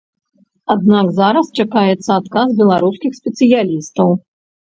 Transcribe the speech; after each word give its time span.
Аднак 0.73 1.11
зараз 1.19 1.45
чакаецца 1.59 2.07
адказ 2.21 2.49
беларускіх 2.63 3.11
спецыялістаў. 3.21 4.09